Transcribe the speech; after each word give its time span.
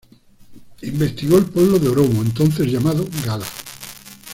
Investigó 0.81 1.37
el 1.37 1.45
pueblo 1.45 1.77
de 1.77 1.87
Oromo, 1.89 2.23
entonces 2.23 2.65
llamado 2.65 3.07
Gala. 3.23 3.45